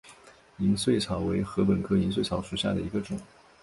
[0.57, 3.19] 银穗草为禾本科银穗草属下的一个种。